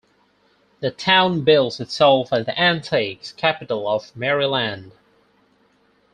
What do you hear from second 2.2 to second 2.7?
as the